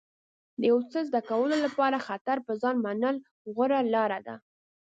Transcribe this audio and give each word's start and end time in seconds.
د 0.59 0.61
یو 0.71 0.79
څه 0.91 0.99
زده 1.09 1.21
کولو 1.29 1.55
لپاره 1.65 2.05
خطر 2.07 2.37
په 2.45 2.51
ځان 2.61 2.75
منل 2.85 3.15
غوره 3.53 3.79
لاره 3.93 4.19
ده. 4.27 4.35